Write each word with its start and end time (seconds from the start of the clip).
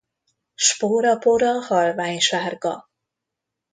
Spórapora 0.55 1.51
halványsárga. 1.59 2.89